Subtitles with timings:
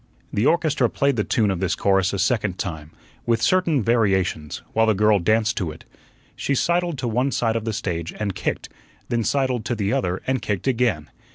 [0.33, 2.89] The orchestra played the tune of this chorus a second time,
[3.27, 5.85] with certain variations, while the girl danced to it.
[6.35, 8.67] She sidled to one side of the stage and kicked,
[9.09, 11.11] then sidled to the other and kicked again.